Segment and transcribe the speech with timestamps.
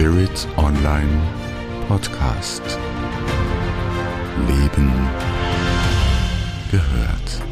[0.00, 1.20] Spirit Online
[1.86, 2.62] Podcast.
[4.48, 4.90] Leben
[6.70, 7.42] gehört.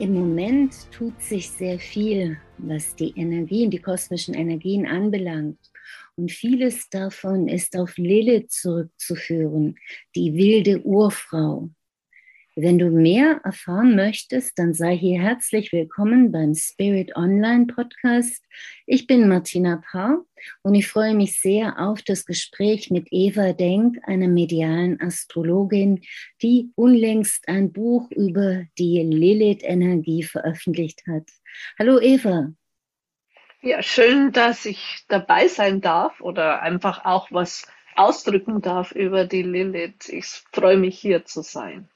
[0.00, 5.60] Im Moment tut sich sehr viel, was die Energien, die kosmischen Energien anbelangt.
[6.16, 9.76] Und vieles davon ist auf Lilith zurückzuführen,
[10.16, 11.70] die wilde Urfrau,
[12.60, 18.44] wenn du mehr erfahren möchtest, dann sei hier herzlich willkommen beim Spirit Online Podcast.
[18.84, 20.24] Ich bin Martina Paar
[20.62, 26.02] und ich freue mich sehr auf das Gespräch mit Eva Denk, einer medialen Astrologin,
[26.42, 31.28] die unlängst ein Buch über die Lilith-Energie veröffentlicht hat.
[31.78, 32.48] Hallo Eva.
[33.62, 39.42] Ja, schön, dass ich dabei sein darf oder einfach auch was ausdrücken darf über die
[39.42, 40.08] Lilith.
[40.08, 41.88] Ich freue mich hier zu sein.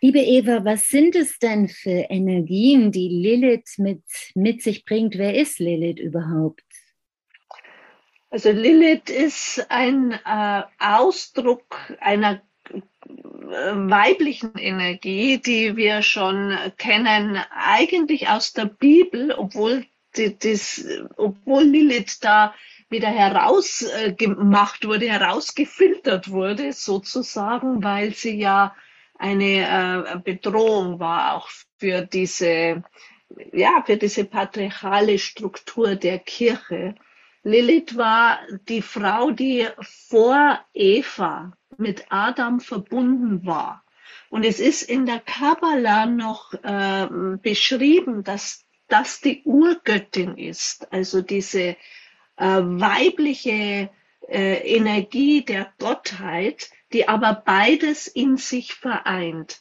[0.00, 4.04] Liebe Eva, was sind es denn für Energien, die Lilith mit,
[4.36, 5.18] mit sich bringt?
[5.18, 6.62] Wer ist Lilith überhaupt?
[8.30, 12.40] Also Lilith ist ein äh, Ausdruck einer
[12.70, 12.76] äh,
[13.10, 19.84] weiblichen Energie, die wir schon kennen, eigentlich aus der Bibel, obwohl,
[20.16, 20.84] die, das,
[21.16, 22.54] obwohl Lilith da
[22.88, 28.76] wieder herausgemacht äh, wurde, herausgefiltert wurde, sozusagen, weil sie ja
[29.18, 32.82] eine äh, Bedrohung war auch für diese,
[33.52, 36.94] ja, für diese patriarchale Struktur der Kirche.
[37.42, 43.84] Lilith war die Frau, die vor Eva mit Adam verbunden war.
[44.30, 47.08] Und es ist in der Kabbalah noch äh,
[47.40, 51.76] beschrieben, dass das die Urgöttin ist, also diese äh,
[52.36, 53.90] weibliche
[54.28, 59.60] äh, Energie der Gottheit, die aber beides in sich vereint.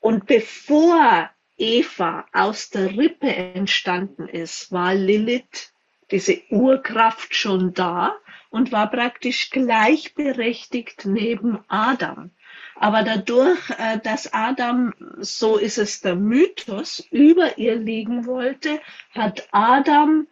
[0.00, 5.72] Und bevor Eva aus der Rippe entstanden ist, war Lilith,
[6.10, 8.16] diese Urkraft schon da
[8.48, 12.30] und war praktisch gleichberechtigt neben Adam.
[12.74, 18.80] Aber dadurch, äh, dass Adam, so ist es der Mythos, über ihr liegen wollte,
[19.14, 20.26] hat Adam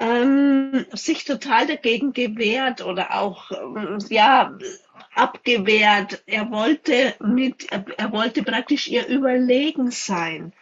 [0.00, 4.56] ähm, sich total dagegen gewehrt oder auch ähm, ja
[5.14, 6.22] abgewehrt.
[6.26, 10.52] Er wollte mit, er wollte praktisch ihr überlegen sein.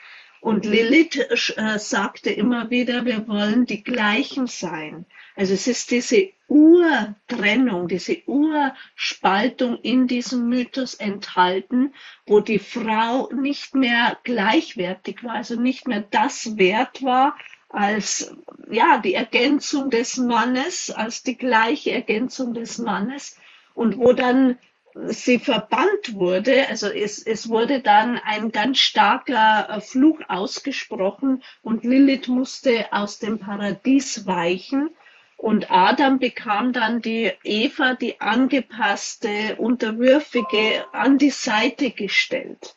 [0.40, 1.16] Und Lilith
[1.56, 5.06] äh, sagte immer wieder, wir wollen die gleichen sein.
[5.36, 11.94] Also es ist diese Urtrennung, diese Urspaltung in diesem Mythos enthalten,
[12.26, 17.36] wo die Frau nicht mehr gleichwertig war, also nicht mehr das wert war,
[17.72, 18.34] als
[18.70, 23.36] ja die Ergänzung des Mannes, als die gleiche Ergänzung des Mannes
[23.74, 24.58] und wo dann
[25.06, 31.84] sie verbannt wurde, also es, es wurde dann ein ganz starker äh, Fluch ausgesprochen und
[31.84, 34.90] Lilith musste aus dem Paradies weichen
[35.38, 42.76] und Adam bekam dann die Eva, die angepasste, unterwürfige, an die Seite gestellt.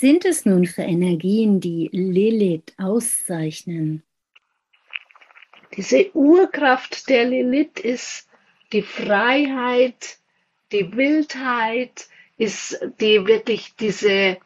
[0.00, 4.02] Sind es nun für Energien, die Lilith auszeichnen?
[5.76, 8.26] Diese Urkraft der Lilith ist
[8.72, 10.16] die Freiheit,
[10.72, 14.38] die Wildheit, ist die wirklich diese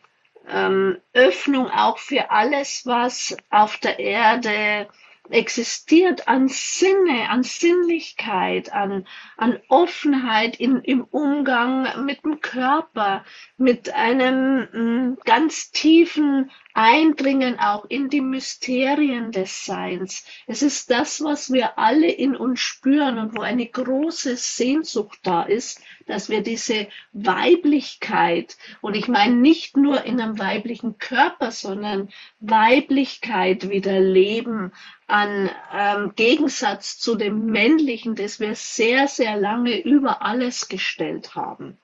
[0.48, 4.88] ähm, Öffnung auch für alles, was auf der Erde
[5.30, 13.24] existiert an Sinne, an Sinnlichkeit, an, an Offenheit in, im Umgang mit dem Körper,
[13.56, 20.26] mit einem mh, mm, ganz tiefen Eindringen auch in die Mysterien des Seins.
[20.46, 25.44] Es ist das, was wir alle in uns spüren und wo eine große Sehnsucht da
[25.44, 32.10] ist, dass wir diese Weiblichkeit, und ich meine nicht nur in einem weiblichen Körper, sondern
[32.40, 34.72] Weiblichkeit wieder leben,
[35.06, 41.78] an ähm, Gegensatz zu dem Männlichen, das wir sehr, sehr lange über alles gestellt haben.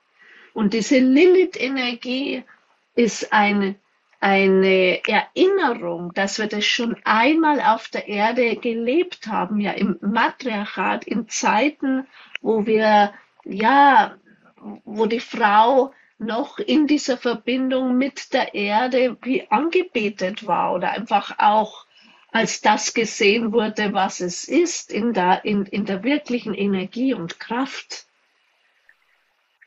[0.53, 2.43] Und diese Lilith-Energie
[2.95, 3.75] ist ein
[4.21, 11.05] eine Erinnerung, dass wir das schon einmal auf der Erde gelebt haben, ja im Matriarchat,
[11.05, 12.05] in Zeiten,
[12.39, 13.13] wo wir,
[13.45, 14.17] ja,
[14.85, 21.39] wo die Frau noch in dieser Verbindung mit der Erde wie angebetet war oder einfach
[21.39, 21.85] auch
[22.31, 27.39] als das gesehen wurde, was es ist, in der, in, in der wirklichen Energie und
[27.39, 28.05] Kraft.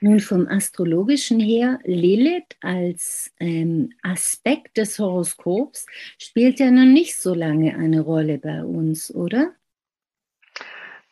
[0.00, 5.86] Nun vom astrologischen her, Lilith als ähm, Aspekt des Horoskops
[6.18, 9.54] spielt ja noch nicht so lange eine Rolle bei uns, oder?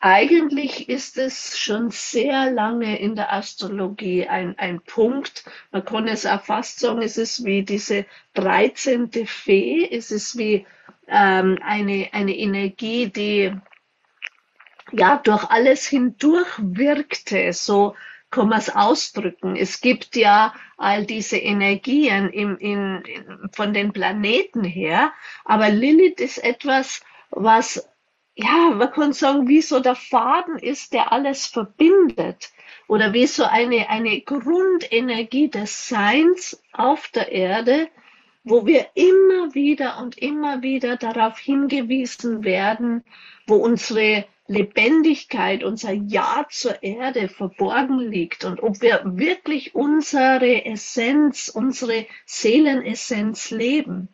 [0.04, 5.44] Eigentlich ist es schon sehr lange in der Astrologie ein, ein Punkt.
[5.70, 8.04] Man kann es auch fast sagen, es ist wie diese
[8.34, 9.10] 13.
[9.26, 10.66] Fee, es ist wie
[11.06, 13.54] ähm, eine, eine Energie, die
[14.90, 17.94] ja durch alles hindurch wirkte, so
[18.32, 19.54] kann man es ausdrücken.
[19.54, 25.12] Es gibt ja all diese Energien im, in, in, von den Planeten her,
[25.44, 27.88] aber Lilith ist etwas, was
[28.34, 32.50] ja, man kann sagen, wie so der Faden ist, der alles verbindet.
[32.88, 37.88] Oder wie so eine, eine Grundenergie des Seins auf der Erde,
[38.44, 43.04] wo wir immer wieder und immer wieder darauf hingewiesen werden,
[43.46, 51.48] wo unsere Lebendigkeit, unser Ja zur Erde verborgen liegt und ob wir wirklich unsere Essenz,
[51.48, 54.08] unsere Seelenessenz leben.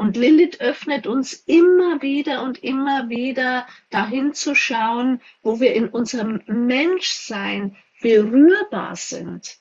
[0.00, 5.90] Und Lilith öffnet uns immer wieder und immer wieder dahin zu schauen, wo wir in
[5.90, 9.58] unserem Menschsein berührbar sind,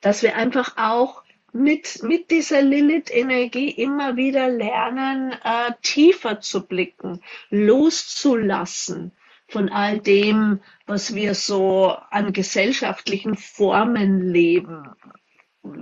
[0.00, 1.22] dass wir einfach auch
[1.52, 9.12] mit, mit dieser Lilith-Energie immer wieder lernen, äh, tiefer zu blicken, loszulassen
[9.46, 14.88] von all dem, was wir so an gesellschaftlichen Formen leben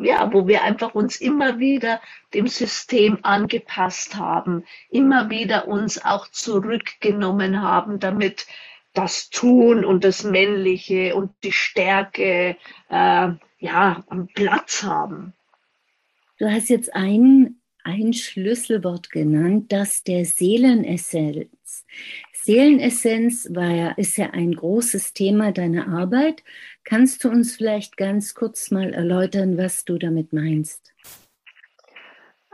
[0.02, 2.00] ja, wo wir einfach uns immer wieder
[2.34, 8.46] dem System angepasst haben, immer wieder uns auch zurückgenommen haben, damit
[8.92, 12.56] das Tun und das Männliche und die Stärke
[12.88, 13.28] äh,
[13.58, 14.04] ja
[14.34, 15.32] Platz haben.
[16.38, 21.84] Du hast jetzt ein, ein Schlüsselwort genannt, das der Seelenessenz.
[22.42, 26.42] Seelenessenz war ist ja ein großes Thema deiner Arbeit.
[26.84, 30.94] Kannst du uns vielleicht ganz kurz mal erläutern, was du damit meinst?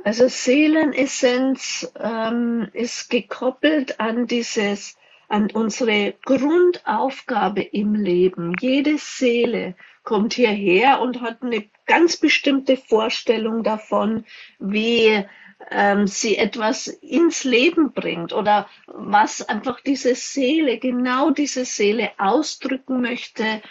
[0.03, 4.97] Also Seelenessenz ähm, ist gekoppelt an dieses,
[5.29, 8.55] an unsere Grundaufgabe im Leben.
[8.61, 14.25] Jede Seele kommt hierher und hat eine ganz bestimmte Vorstellung davon,
[14.59, 15.25] wie
[15.71, 23.01] ähm, sie etwas ins Leben bringt oder was einfach diese Seele, genau diese Seele ausdrücken
[23.01, 23.63] möchte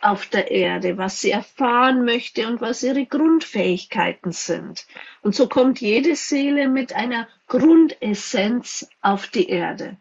[0.00, 4.86] auf der Erde, was sie erfahren möchte und was ihre Grundfähigkeiten sind.
[5.22, 9.96] Und so kommt jede Seele mit einer Grundessenz auf die Erde.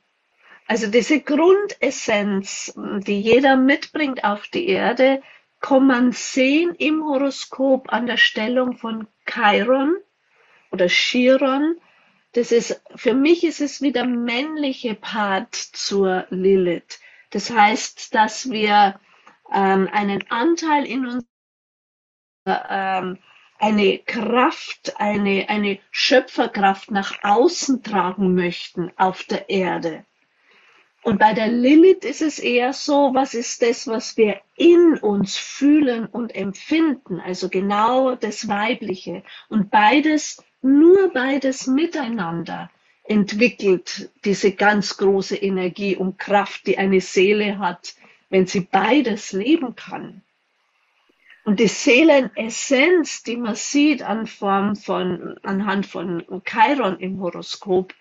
[0.68, 5.22] Also diese Grundessenz, die jeder mitbringt auf die Erde,
[5.60, 9.96] kann man sehen im Horoskop an der Stellung von Chiron
[10.76, 11.78] oder Chiron.
[12.34, 17.00] Das ist, für mich ist es wie der männliche Part zur Lilith.
[17.32, 19.00] Das heißt, dass wir
[19.54, 21.26] ähm, einen Anteil in uns,
[22.46, 23.20] ähm,
[23.58, 30.06] eine Kraft, eine, eine Schöpferkraft nach außen tragen möchten auf der Erde.
[31.06, 35.38] Und bei der Lilith ist es eher so, was ist das, was wir in uns
[35.38, 39.22] fühlen und empfinden, also genau das Weibliche.
[39.48, 42.72] Und beides, nur beides miteinander
[43.04, 47.94] entwickelt diese ganz große Energie und Kraft, die eine Seele hat,
[48.30, 50.24] wenn sie beides leben kann.
[51.44, 57.94] Und die Seelenessenz, die man sieht an Form von, anhand von Chiron im Horoskop,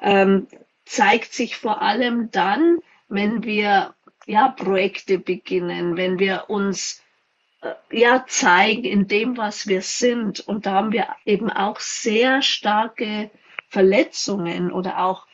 [0.00, 0.48] ähm,
[0.84, 2.78] zeigt sich vor allem dann,
[3.08, 3.94] wenn wir
[4.26, 7.00] ja Projekte beginnen, wenn wir uns
[7.90, 10.40] ja zeigen in dem, was wir sind.
[10.40, 13.30] Und da haben wir eben auch sehr starke
[13.68, 15.26] Verletzungen oder auch,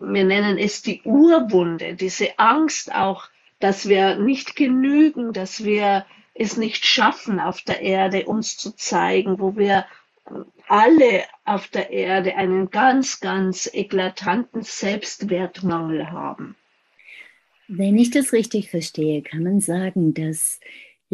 [0.00, 3.28] wir nennen es die Urwunde, diese Angst auch
[3.62, 9.38] dass wir nicht genügen, dass wir es nicht schaffen, auf der Erde uns zu zeigen,
[9.38, 9.86] wo wir
[10.66, 16.56] alle auf der Erde einen ganz, ganz eklatanten Selbstwertmangel haben.
[17.68, 20.58] Wenn ich das richtig verstehe, kann man sagen, dass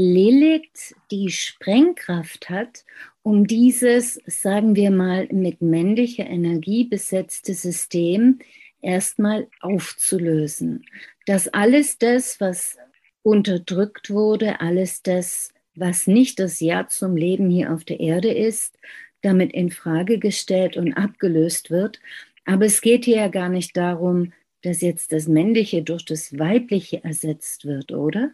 [0.01, 2.85] Lilith die Sprengkraft hat,
[3.25, 8.39] um dieses, sagen wir mal, mit männlicher Energie besetzte System
[8.81, 10.87] erstmal aufzulösen.
[11.27, 12.77] Dass alles das, was
[13.25, 18.79] unterdrückt wurde, alles das, was nicht das Ja zum Leben hier auf der Erde ist,
[19.23, 21.99] damit in Frage gestellt und abgelöst wird.
[22.45, 27.03] Aber es geht hier ja gar nicht darum, dass jetzt das Männliche durch das Weibliche
[27.03, 28.31] ersetzt wird, oder?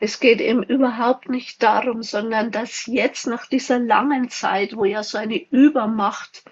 [0.00, 5.02] Es geht eben überhaupt nicht darum, sondern dass jetzt nach dieser langen Zeit, wo ja
[5.02, 6.44] so eine Übermacht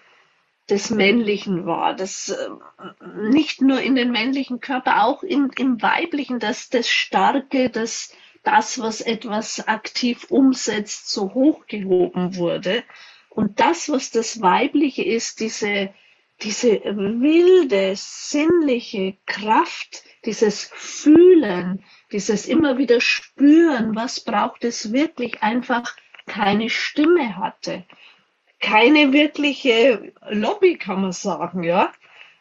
[0.69, 2.49] des Männlichen war, das äh,
[3.31, 8.13] nicht nur in den männlichen Körper, auch in, im weiblichen, dass das Starke, das,
[8.43, 12.83] das, was etwas aktiv umsetzt, so hochgehoben wurde.
[13.31, 15.95] Und das, was das Weibliche ist, diese,
[16.43, 25.97] diese wilde, sinnliche Kraft, dieses Fühlen, dieses immer wieder Spüren, was braucht es wirklich, einfach
[26.27, 27.85] keine Stimme hatte.
[28.61, 31.93] Keine wirkliche Lobby, kann man sagen, ja.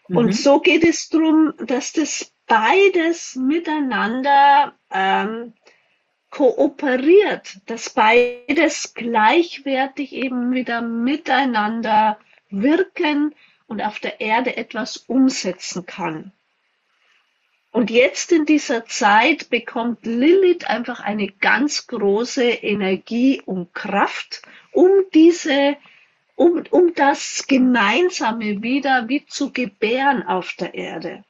[0.07, 0.17] Mhm.
[0.17, 5.53] Und so geht es darum, dass das beides miteinander ähm,
[6.29, 12.19] kooperiert, dass beides gleichwertig eben wieder miteinander
[12.49, 13.33] wirken
[13.67, 16.31] und auf der Erde etwas umsetzen kann.
[17.75, 24.89] Und jetzt in dieser Zeit bekommt Lilith einfach eine ganz große Energie und Kraft, um
[25.13, 25.75] diese,
[26.35, 31.25] um, um das Gemeinsame wieder wie zu gebären auf der Erde.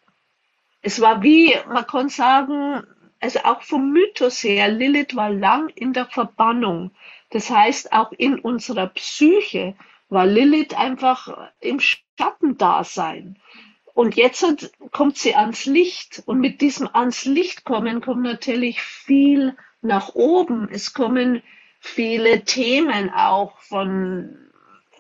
[0.84, 2.84] Es war wie, man kann sagen,
[3.20, 6.92] also auch vom Mythos her, Lilith war lang in der Verbannung.
[7.32, 9.74] Das heißt, auch in unserer Psyche
[10.10, 13.40] war Lilith einfach im Schattendasein.
[13.96, 14.46] Und jetzt
[14.92, 16.22] kommt sie ans Licht.
[16.26, 20.68] Und mit diesem ans Licht kommen kommt natürlich viel nach oben.
[20.70, 21.42] Es kommen
[21.80, 24.38] viele Themen auch von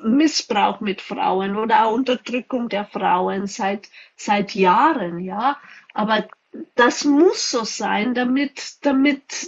[0.02, 5.58] Missbrauch mit Frauen oder auch Unterdrückung der Frauen seit, seit Jahren, ja.
[5.94, 6.30] Aber
[6.76, 9.48] das muss so sein, damit, damit,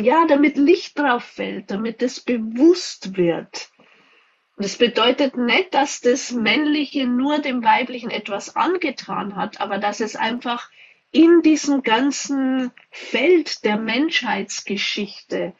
[0.00, 3.70] ja, damit Licht drauf fällt, damit es bewusst wird.
[4.58, 10.16] Das bedeutet nicht, dass das Männliche nur dem Weiblichen etwas angetan hat, aber dass es
[10.16, 10.68] einfach
[11.12, 15.52] in diesem ganzen Feld der Menschheitsgeschichte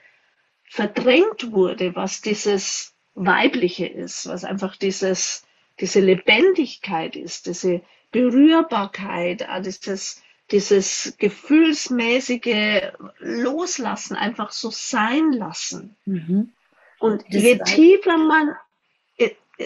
[0.65, 5.47] verdrängt wurde, was dieses Weibliche ist, was einfach dieses,
[5.81, 15.97] diese Lebendigkeit ist, diese Berührbarkeit, ah, dieses, dieses gefühlsmäßige Loslassen, einfach so sein lassen.
[16.05, 16.53] Mhm.
[16.99, 18.57] Und je tiefer man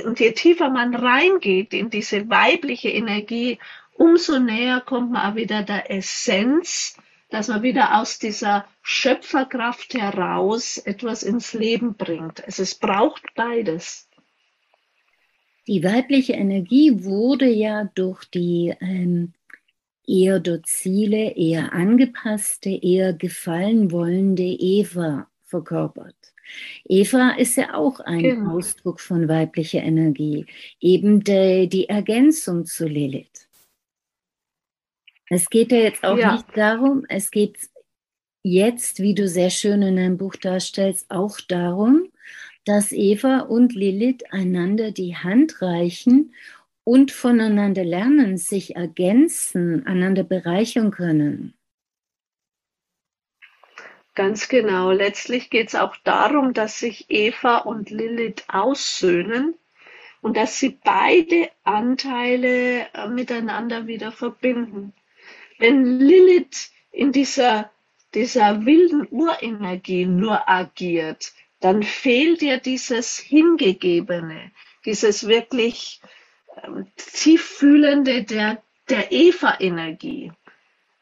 [0.04, 3.58] und je tiefer man reingeht in diese weibliche Energie,
[3.94, 6.96] umso näher kommt man auch wieder der Essenz,
[7.30, 12.44] dass man wieder aus dieser Schöpferkraft heraus etwas ins Leben bringt.
[12.44, 14.08] Also es braucht beides.
[15.66, 19.32] Die weibliche Energie wurde ja durch die ähm,
[20.06, 26.31] eher dozile, eher angepasste, eher gefallen wollende Eva verkörpert.
[26.84, 28.56] Eva ist ja auch ein genau.
[28.56, 30.46] Ausdruck von weiblicher Energie,
[30.80, 33.48] eben die, die Ergänzung zu Lilith.
[35.28, 36.32] Es geht ja jetzt auch ja.
[36.32, 37.56] nicht darum, es geht
[38.42, 42.08] jetzt, wie du sehr schön in deinem Buch darstellst, auch darum,
[42.64, 46.34] dass Eva und Lilith einander die Hand reichen
[46.84, 51.54] und voneinander lernen, sich ergänzen, einander bereichern können.
[54.14, 54.90] Ganz genau.
[54.90, 59.54] Letztlich geht es auch darum, dass sich Eva und Lilith aussöhnen
[60.20, 64.92] und dass sie beide Anteile äh, miteinander wieder verbinden.
[65.58, 67.70] Wenn Lilith in dieser,
[68.14, 74.52] dieser wilden Urenergie nur agiert, dann fehlt ihr dieses Hingegebene,
[74.84, 76.02] dieses wirklich
[76.62, 80.32] ähm, tieffühlende der, der Eva-Energie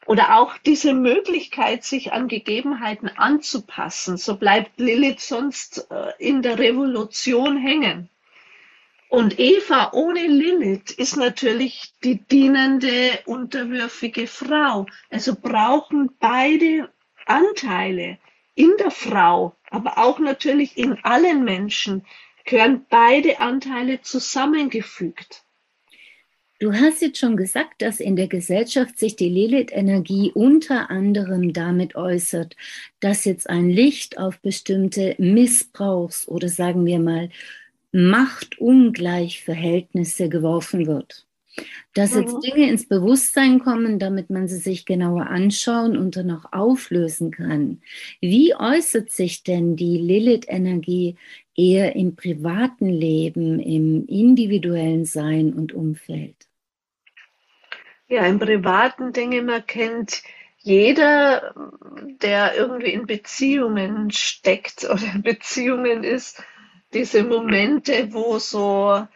[0.05, 4.17] oder auch diese Möglichkeit, sich an Gegebenheiten anzupassen.
[4.17, 8.09] So bleibt Lilith sonst äh, in der Revolution hängen.
[9.09, 14.85] Und Eva ohne Lilith ist natürlich die dienende, unterwürfige Frau.
[15.09, 16.89] Also brauchen beide
[17.25, 18.17] Anteile
[18.55, 22.05] in der Frau, aber auch natürlich in allen Menschen,
[22.45, 25.43] gehören beide Anteile zusammengefügt.
[26.61, 31.95] Du hast jetzt schon gesagt, dass in der Gesellschaft sich die Lilith-Energie unter anderem damit
[31.95, 32.55] äußert,
[32.99, 37.29] dass jetzt ein Licht auf bestimmte Missbrauchs- oder sagen wir mal
[37.93, 41.25] Machtungleichverhältnisse geworfen wird.
[41.95, 42.41] Dass jetzt mhm.
[42.41, 47.81] Dinge ins Bewusstsein kommen, damit man sie sich genauer anschauen und dann auch auflösen kann.
[48.21, 51.15] Wie äußert sich denn die Lilith-Energie
[51.55, 56.50] eher im privaten Leben, im individuellen Sein und Umfeld?
[58.11, 60.21] Ja, im privaten Dinge man kennt
[60.57, 61.55] jeder,
[62.21, 66.43] der irgendwie in Beziehungen steckt oder in Beziehungen ist,
[66.93, 69.07] diese Momente, wo so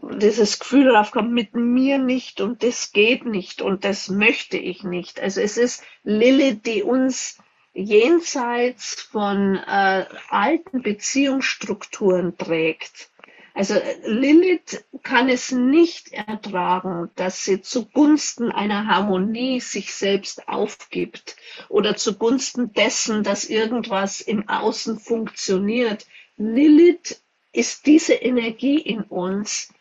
[0.00, 4.84] dieses Gefühl darauf kommt, mit mir nicht und das geht nicht und das möchte ich
[4.84, 5.18] nicht.
[5.18, 7.36] Also es ist Lilith, die uns
[7.72, 13.09] jenseits von äh, alten Beziehungsstrukturen trägt.
[13.54, 21.36] Also Lilith kann es nicht ertragen, dass sie zugunsten einer Harmonie sich selbst aufgibt
[21.68, 26.06] oder zugunsten dessen, dass irgendwas im Außen funktioniert.
[26.36, 27.20] Lilith
[27.52, 29.72] ist diese Energie in uns,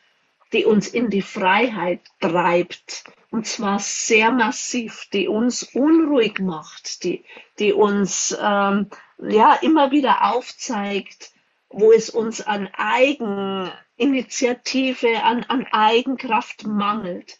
[0.51, 3.03] die uns in die Freiheit treibt.
[3.31, 7.23] Und zwar sehr massiv, die uns unruhig macht, die,
[7.59, 8.88] die uns ähm,
[9.19, 11.31] ja immer wieder aufzeigt,
[11.69, 17.39] wo es uns an Eigeninitiative, an, an Eigenkraft mangelt.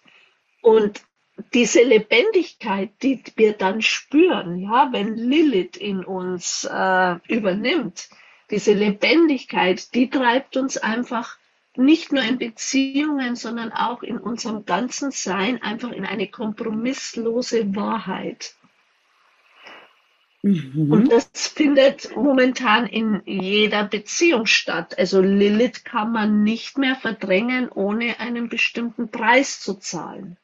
[0.62, 1.01] Und
[1.53, 8.09] diese Lebendigkeit, die wir dann spüren, ja, wenn Lilith in uns äh, übernimmt,
[8.51, 11.38] diese Lebendigkeit, die treibt uns einfach
[11.75, 18.55] nicht nur in Beziehungen, sondern auch in unserem ganzen Sein einfach in eine kompromisslose Wahrheit.
[20.41, 20.91] Mhm.
[20.91, 24.98] Und das findet momentan in jeder Beziehung statt.
[24.98, 30.38] Also Lilith kann man nicht mehr verdrängen, ohne einen bestimmten Preis zu zahlen.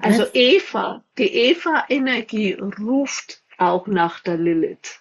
[0.00, 5.00] Also Eva, die Eva-Energie ruft auch nach der Lilith.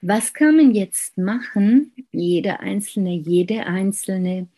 [0.00, 4.48] Was kann man jetzt machen, jeder Einzelne, jede Einzelne,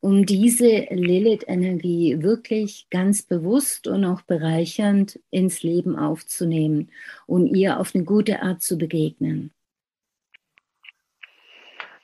[0.00, 6.90] um diese Lilith-Energie wirklich ganz bewusst und auch bereichernd ins Leben aufzunehmen
[7.26, 9.50] und ihr auf eine gute Art zu begegnen?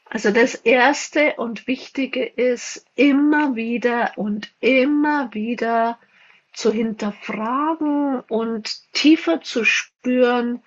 [0.07, 5.99] Also das Erste und Wichtige ist immer wieder und immer wieder
[6.53, 10.63] zu hinterfragen und tiefer zu spüren,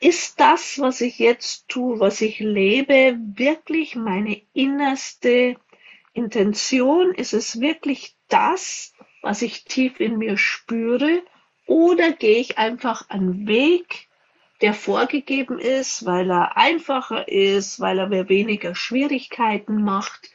[0.00, 5.56] ist das, was ich jetzt tue, was ich lebe, wirklich meine innerste
[6.16, 7.14] Intention?
[7.14, 8.92] Ist es wirklich das,
[9.22, 11.22] was ich tief in mir spüre?
[11.66, 14.08] Oder gehe ich einfach einen Weg,
[14.60, 20.30] der vorgegeben ist, weil er einfacher ist, weil er mir weniger Schwierigkeiten macht?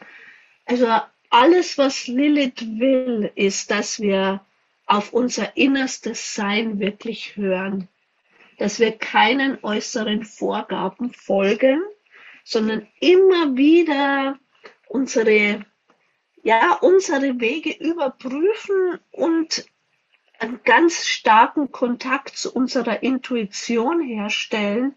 [0.65, 0.87] Also
[1.29, 4.45] alles, was Lilith will, ist, dass wir
[4.85, 7.87] auf unser innerstes Sein wirklich hören,
[8.57, 11.81] dass wir keinen äußeren Vorgaben folgen,
[12.43, 14.37] sondern immer wieder
[14.87, 15.65] unsere,
[16.43, 19.65] ja, unsere Wege überprüfen und
[20.39, 24.95] einen ganz starken Kontakt zu unserer Intuition herstellen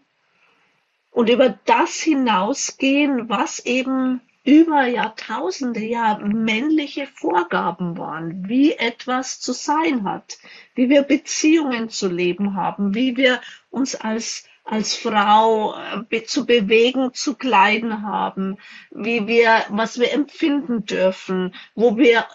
[1.11, 9.53] und über das hinausgehen, was eben über Jahrtausende ja männliche Vorgaben waren, wie etwas zu
[9.53, 10.37] sein hat,
[10.75, 15.75] wie wir Beziehungen zu leben haben, wie wir uns als als Frau
[16.09, 18.57] äh, zu bewegen, zu kleiden haben,
[18.89, 22.25] wie wir, was wir empfinden dürfen, wo wir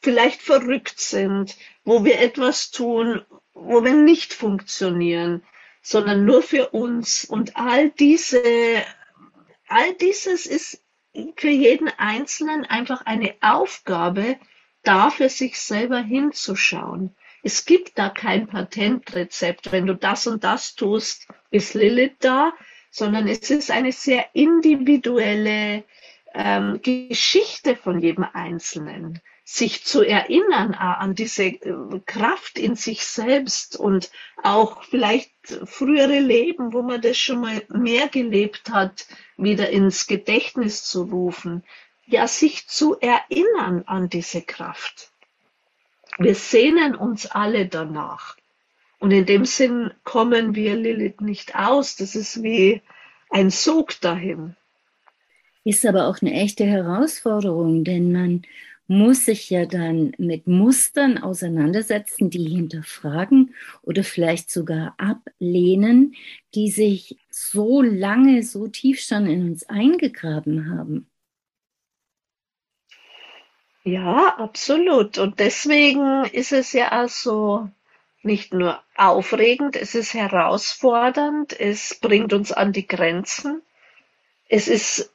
[0.00, 5.44] vielleicht verrückt sind, wo wir etwas tun, wo wir nicht funktionieren,
[5.80, 7.24] sondern nur für uns.
[7.24, 8.42] Und all diese,
[9.68, 10.82] all dieses ist
[11.36, 14.38] für jeden Einzelnen einfach eine Aufgabe,
[14.82, 17.14] da für sich selber hinzuschauen.
[17.42, 19.72] Es gibt da kein Patentrezept.
[19.72, 22.52] Wenn du das und das tust, ist Lilith da,
[22.90, 25.84] sondern es ist eine sehr individuelle
[26.34, 29.20] ähm, Geschichte von jedem Einzelnen
[29.52, 35.32] sich zu erinnern an diese äh, Kraft in sich selbst und auch vielleicht
[35.64, 41.64] frühere Leben, wo man das schon mal mehr gelebt hat, wieder ins Gedächtnis zu rufen.
[42.06, 45.09] Ja, sich zu erinnern an diese Kraft.
[46.18, 48.36] Wir sehnen uns alle danach.
[48.98, 51.96] Und in dem Sinn kommen wir Lilith nicht aus.
[51.96, 52.82] Das ist wie
[53.30, 54.56] ein Sog dahin.
[55.64, 58.42] Ist aber auch eine echte Herausforderung, denn man
[58.90, 66.16] muss sich ja dann mit Mustern auseinandersetzen, die hinterfragen oder vielleicht sogar ablehnen,
[66.56, 71.06] die sich so lange, so tief schon in uns eingegraben haben.
[73.82, 75.18] Ja, absolut.
[75.18, 77.68] Und deswegen ist es ja auch so
[78.22, 83.62] nicht nur aufregend, es ist herausfordernd, es bringt uns an die Grenzen.
[84.48, 85.10] Es ist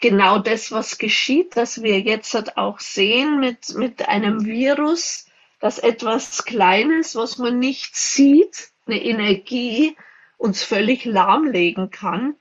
[0.00, 5.26] genau das, was geschieht, dass wir jetzt halt auch sehen mit, mit einem Virus,
[5.60, 9.96] dass etwas Kleines, was man nicht sieht, eine Energie
[10.36, 12.34] uns völlig lahmlegen kann.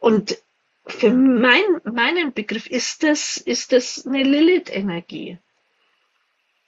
[0.00, 0.38] Und
[0.88, 5.38] für mein, meinen Begriff ist das, ist das eine Lilith-Energie,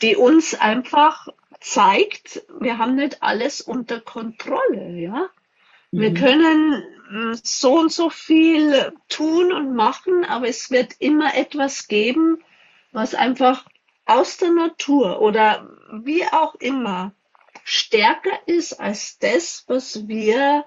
[0.02, 1.28] die uns einfach
[1.60, 5.28] zeigt, wir haben nicht alles unter Kontrolle, ja.
[5.90, 6.14] Wir mhm.
[6.14, 12.42] können hm, so und so viel tun und machen, aber es wird immer etwas geben,
[12.92, 13.66] was einfach
[14.06, 17.12] aus der Natur oder wie auch immer
[17.64, 20.64] stärker ist als das, was wir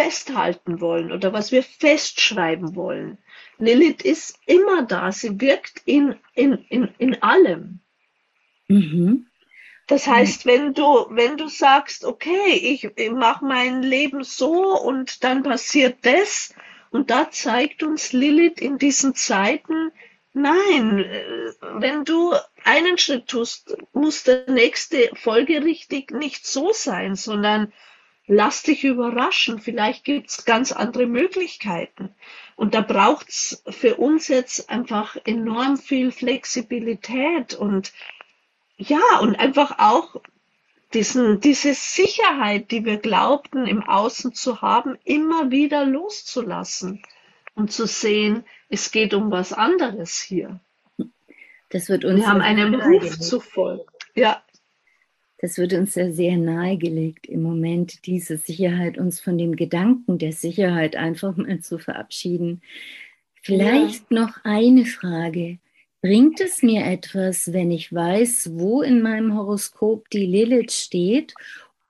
[0.00, 3.18] festhalten wollen oder was wir festschreiben wollen.
[3.58, 7.80] Lilith ist immer da, sie wirkt in, in, in, in allem.
[8.68, 9.26] Mhm.
[9.88, 15.22] Das heißt, wenn du, wenn du sagst, okay, ich, ich mache mein Leben so und
[15.22, 16.54] dann passiert das,
[16.90, 19.92] und da zeigt uns Lilith in diesen Zeiten,
[20.32, 21.04] Nein,
[21.60, 22.32] wenn du
[22.62, 27.72] einen Schritt tust, muss der nächste folgerichtig nicht so sein, sondern
[28.30, 29.58] lass dich überraschen.
[29.58, 32.14] Vielleicht gibt's ganz andere Möglichkeiten.
[32.54, 37.92] Und da braucht's für uns jetzt einfach enorm viel Flexibilität und
[38.76, 40.20] ja, und einfach auch
[40.94, 47.02] diesen, diese Sicherheit, die wir glaubten im Außen zu haben, immer wieder loszulassen
[47.54, 50.60] und zu sehen, es geht um was anderes hier.
[51.70, 53.82] Das wird uns wir haben einem Ruf zu folgen.
[54.14, 54.40] Ja.
[55.42, 60.32] Das wird uns ja sehr nahegelegt im Moment, diese Sicherheit, uns von dem Gedanken der
[60.32, 62.60] Sicherheit einfach mal zu verabschieden.
[63.40, 64.20] Vielleicht ja.
[64.20, 65.58] noch eine Frage.
[66.02, 71.34] Bringt es mir etwas, wenn ich weiß, wo in meinem Horoskop die Lilith steht,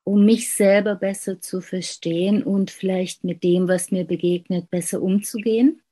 [0.05, 5.83] um mich selber besser zu verstehen und vielleicht mit dem, was mir begegnet, besser umzugehen?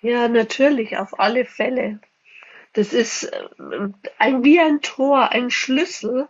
[0.00, 2.00] Ja, natürlich, auf alle Fälle.
[2.72, 3.48] Das ist äh,
[4.18, 6.28] ein, wie ein Tor, ein Schlüssel,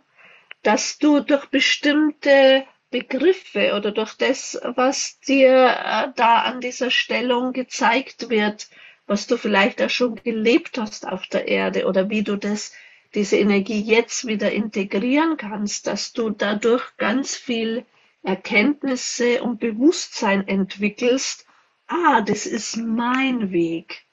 [0.61, 7.53] dass du durch bestimmte Begriffe oder durch das, was dir äh, da an dieser Stellung
[7.53, 8.67] gezeigt wird,
[9.07, 12.73] was du vielleicht auch schon gelebt hast auf der Erde oder wie du das,
[13.15, 17.85] diese Energie jetzt wieder integrieren kannst, dass du dadurch ganz viel
[18.23, 21.45] Erkenntnisse und Bewusstsein entwickelst.
[21.87, 24.05] Ah, das ist mein Weg.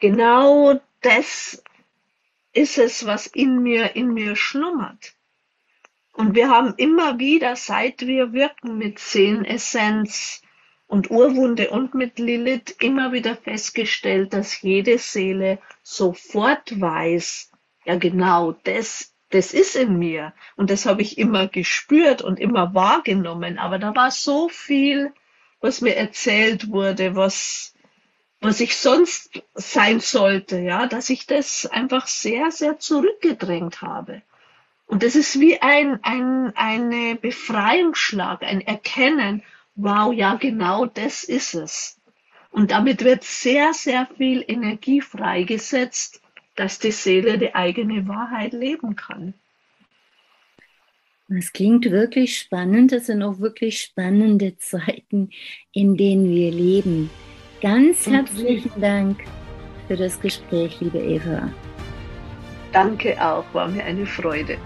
[0.00, 1.62] Genau das
[2.52, 5.14] ist es, was in mir, in mir schlummert.
[6.12, 10.42] Und wir haben immer wieder, seit wir wirken mit Seelenessenz,
[10.88, 17.52] und Urwunde und mit Lilith immer wieder festgestellt, dass jede Seele sofort weiß,
[17.84, 20.32] ja genau, das, das ist in mir.
[20.56, 23.58] Und das habe ich immer gespürt und immer wahrgenommen.
[23.58, 25.12] Aber da war so viel,
[25.60, 27.74] was mir erzählt wurde, was,
[28.40, 34.22] was ich sonst sein sollte, ja, dass ich das einfach sehr, sehr zurückgedrängt habe.
[34.86, 39.42] Und das ist wie ein, ein, eine Befreiungsschlag, ein Erkennen,
[39.74, 42.00] wow, ja, genau das ist es.
[42.50, 46.22] Und damit wird sehr, sehr viel Energie freigesetzt,
[46.56, 49.34] dass die Seele die eigene Wahrheit leben kann.
[51.28, 52.90] Es klingt wirklich spannend.
[52.90, 55.30] Das sind auch wirklich spannende Zeiten,
[55.72, 57.10] in denen wir leben.
[57.60, 59.18] Ganz herzlichen Dank
[59.88, 61.50] für das Gespräch, liebe Eva.
[62.72, 64.58] Danke auch, war mir eine Freude.